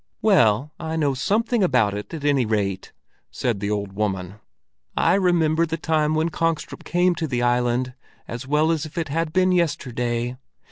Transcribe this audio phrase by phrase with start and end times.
[0.23, 2.91] "Well, I know something about it at any rate,"
[3.29, 4.37] said the old woman.
[4.97, 7.93] "I remember the time when Kongstrup came to the island
[8.27, 10.37] as well as if it had been yesterday.